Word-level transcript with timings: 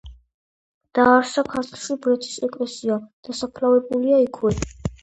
დააარსა 0.99 1.43
ქართლში 1.51 1.99
ბრეთის 2.07 2.41
ეკლესია, 2.51 2.99
დასაფლავებულია 3.31 4.25
იქვე. 4.29 4.61